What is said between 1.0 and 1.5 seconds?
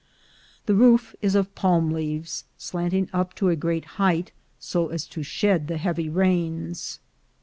is